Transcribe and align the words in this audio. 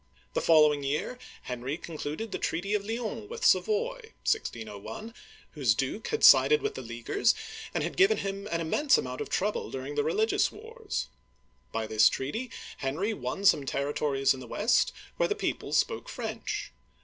The 0.33 0.41
following 0.41 0.81
year 0.83 1.19
Henry 1.43 1.77
concluded 1.77 2.31
the 2.31 2.39
treaty 2.39 2.73
of 2.73 2.83
Lyons 2.83 3.29
with 3.29 3.45
Savoy 3.45 4.13
(1601), 4.25 5.13
whose 5.51 5.75
duke 5.75 6.07
had 6.07 6.23
sided 6.23 6.63
with 6.63 6.73
the 6.73 6.81
Leaguers 6.81 7.35
and 7.71 7.83
had 7.83 7.95
given 7.95 8.17
him 8.17 8.47
an 8.47 8.61
immense 8.61 8.97
amount 8.97 9.21
of 9.21 9.29
trouble 9.29 9.69
during 9.69 9.93
the 9.93 10.03
religious 10.03 10.51
wars. 10.51 11.09
By 11.71 11.85
this 11.85 12.09
treaty, 12.09 12.49
Henry 12.77 13.13
won 13.13 13.45
some 13.45 13.63
territories 13.63 14.33
in 14.33 14.39
the 14.39 14.47
west 14.47 14.91
where 15.17 15.29
the 15.29 15.35
people 15.35 15.71
spoke 15.71 16.09
French. 16.09 16.71